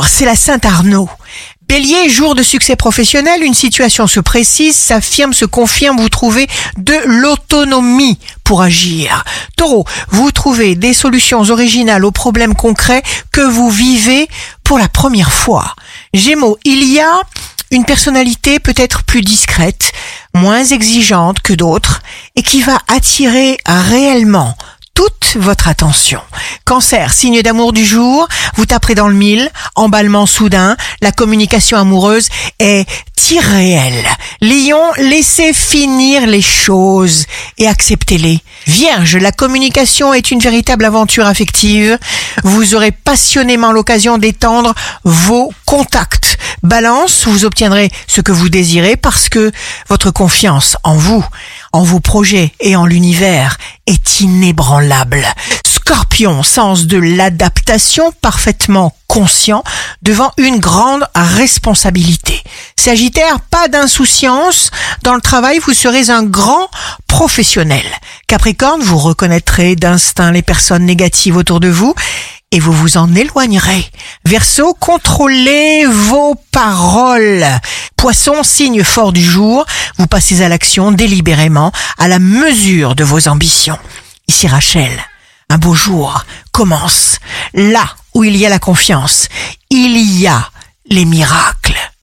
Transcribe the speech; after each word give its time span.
c'est 0.00 0.24
la 0.24 0.36
Sainte 0.36 0.64
Arnaud. 0.64 1.08
Bélier, 1.68 2.08
jour 2.08 2.34
de 2.34 2.42
succès 2.42 2.76
professionnel, 2.76 3.42
une 3.42 3.54
situation 3.54 4.06
se 4.06 4.20
précise, 4.20 4.76
s'affirme, 4.76 5.32
se 5.32 5.44
confirme, 5.44 6.00
vous 6.00 6.08
trouvez 6.08 6.46
de 6.76 6.94
l'autonomie 7.04 8.18
pour 8.44 8.62
agir. 8.62 9.24
Taureau, 9.56 9.84
vous 10.08 10.30
trouvez 10.32 10.74
des 10.74 10.94
solutions 10.94 11.42
originales 11.42 12.04
aux 12.04 12.10
problèmes 12.10 12.54
concrets 12.54 13.02
que 13.32 13.40
vous 13.40 13.70
vivez 13.70 14.28
pour 14.64 14.78
la 14.78 14.88
première 14.88 15.32
fois. 15.32 15.74
Gémeaux, 16.14 16.58
il 16.64 16.84
y 16.84 17.00
a 17.00 17.22
une 17.70 17.84
personnalité 17.84 18.58
peut-être 18.58 19.02
plus 19.02 19.22
discrète, 19.22 19.92
moins 20.34 20.64
exigeante 20.64 21.40
que 21.40 21.54
d'autres, 21.54 22.02
et 22.36 22.42
qui 22.42 22.62
va 22.62 22.78
attirer 22.88 23.56
réellement 23.66 24.56
toute 24.94 25.36
votre 25.36 25.68
attention. 25.68 26.20
Cancer, 26.64 27.12
signe 27.12 27.42
d'amour 27.42 27.72
du 27.72 27.84
jour, 27.84 28.28
vous 28.56 28.66
taperez 28.66 28.94
dans 28.94 29.08
le 29.08 29.14
mille, 29.14 29.50
emballement 29.74 30.26
soudain, 30.26 30.76
la 31.00 31.12
communication 31.12 31.76
amoureuse 31.76 32.28
est 32.58 32.86
irréelle. 33.30 34.04
Lion, 34.40 34.80
laissez 34.96 35.52
finir 35.52 36.26
les 36.26 36.42
choses 36.42 37.26
et 37.58 37.68
acceptez-les. 37.68 38.40
Vierge, 38.66 39.16
la 39.16 39.32
communication 39.32 40.14
est 40.14 40.30
une 40.30 40.38
véritable 40.38 40.84
aventure 40.84 41.26
affective. 41.26 41.98
Vous 42.44 42.74
aurez 42.74 42.92
passionnément 42.92 43.72
l'occasion 43.72 44.18
d'étendre 44.18 44.74
vos 45.04 45.52
contacts. 45.66 46.38
Balance, 46.62 47.26
vous 47.26 47.44
obtiendrez 47.44 47.90
ce 48.06 48.20
que 48.20 48.32
vous 48.32 48.48
désirez 48.48 48.96
parce 48.96 49.28
que 49.28 49.50
votre 49.88 50.10
confiance 50.10 50.76
en 50.84 50.94
vous, 50.94 51.24
en 51.72 51.82
vos 51.82 52.00
projets 52.00 52.52
et 52.60 52.76
en 52.76 52.86
l'univers 52.86 53.58
est 53.86 54.20
inébranlable. 54.20 55.26
Scorpion, 55.84 56.44
sens 56.44 56.86
de 56.86 56.96
l'adaptation 56.96 58.12
parfaitement 58.12 58.94
conscient 59.08 59.64
devant 60.02 60.30
une 60.36 60.60
grande 60.60 61.04
responsabilité. 61.12 62.40
Sagittaire, 62.76 63.40
pas 63.40 63.66
d'insouciance. 63.66 64.70
Dans 65.02 65.16
le 65.16 65.20
travail, 65.20 65.58
vous 65.58 65.72
serez 65.72 66.08
un 66.10 66.22
grand 66.22 66.68
professionnel. 67.08 67.84
Capricorne, 68.28 68.80
vous 68.80 68.96
reconnaîtrez 68.96 69.74
d'instinct 69.74 70.30
les 70.30 70.42
personnes 70.42 70.84
négatives 70.84 71.36
autour 71.36 71.58
de 71.58 71.68
vous 71.68 71.96
et 72.52 72.60
vous 72.60 72.72
vous 72.72 72.96
en 72.96 73.12
éloignerez. 73.16 73.84
Verseau, 74.24 74.74
contrôlez 74.74 75.84
vos 75.84 76.36
paroles. 76.52 77.44
Poisson, 77.96 78.44
signe 78.44 78.84
fort 78.84 79.12
du 79.12 79.24
jour, 79.24 79.66
vous 79.98 80.06
passez 80.06 80.42
à 80.42 80.48
l'action 80.48 80.92
délibérément 80.92 81.72
à 81.98 82.06
la 82.06 82.20
mesure 82.20 82.94
de 82.94 83.02
vos 83.02 83.26
ambitions. 83.26 83.78
Ici 84.28 84.46
Rachel, 84.46 84.92
un 85.52 85.58
beau 85.58 85.74
jour 85.74 86.24
commence. 86.50 87.18
Là 87.52 87.84
où 88.14 88.24
il 88.24 88.36
y 88.36 88.46
a 88.46 88.48
la 88.48 88.58
confiance, 88.58 89.28
il 89.68 89.98
y 89.98 90.26
a 90.26 90.50
les 90.86 91.04
miracles. 91.04 91.61